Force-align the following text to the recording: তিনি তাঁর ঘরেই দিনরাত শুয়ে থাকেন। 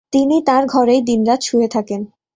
তিনি 0.13 0.35
তাঁর 0.41 0.63
ঘরেই 0.65 1.01
দিনরাত 1.01 1.41
শুয়ে 1.41 1.67
থাকেন। 1.67 2.01